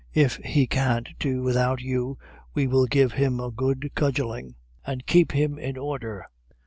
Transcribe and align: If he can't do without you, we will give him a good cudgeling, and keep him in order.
If 0.15 0.37
he 0.37 0.65
can't 0.65 1.09
do 1.19 1.43
without 1.43 1.79
you, 1.79 2.17
we 2.55 2.65
will 2.65 2.87
give 2.87 3.11
him 3.11 3.39
a 3.39 3.51
good 3.51 3.91
cudgeling, 3.93 4.55
and 4.83 5.05
keep 5.05 5.31
him 5.33 5.59
in 5.59 5.77
order. 5.77 6.25